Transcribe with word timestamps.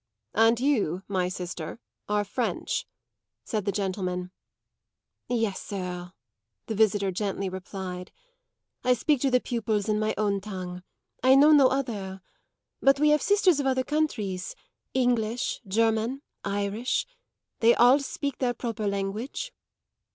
"And 0.33 0.59
you, 0.59 1.03
my 1.07 1.29
sister, 1.29 1.79
are 2.09 2.23
French," 2.23 2.87
said 3.43 3.65
the 3.65 3.71
gentleman. 3.71 4.31
"Yes, 5.29 5.61
sir," 5.61 6.13
the 6.65 6.73
visitor 6.73 7.11
gently 7.11 7.49
replied. 7.49 8.11
"I 8.83 8.95
speak 8.95 9.21
to 9.21 9.29
the 9.29 9.39
pupils 9.39 9.87
in 9.87 9.99
my 9.99 10.15
own 10.17 10.41
tongue. 10.41 10.81
I 11.21 11.35
know 11.35 11.51
no 11.51 11.67
other. 11.67 12.21
But 12.81 12.99
we 12.99 13.09
have 13.09 13.21
sisters 13.21 13.59
of 13.59 13.67
other 13.67 13.83
countries 13.83 14.55
English, 14.95 15.61
German, 15.67 16.23
Irish. 16.43 17.05
They 17.59 17.75
all 17.75 17.99
speak 17.99 18.39
their 18.39 18.55
proper 18.55 18.87
language." 18.87 19.53